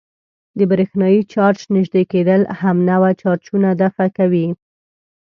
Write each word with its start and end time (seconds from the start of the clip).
د 0.57 0.59
برېښنايي 0.71 1.21
چارج 1.33 1.59
نژدې 1.75 2.03
کېدل 2.11 2.41
همنوع 2.61 3.09
چارجونه 3.21 3.69
دفع 3.81 4.07
کوي. 4.17 4.47